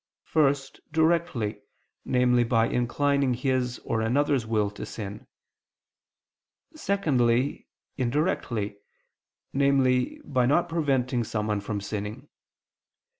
[0.23, 1.61] First, directly,
[2.05, 5.27] namely by inclining his or another's will to sin;
[6.75, 8.77] secondly, indirectly,
[9.53, 12.29] namely by not preventing someone from sinning.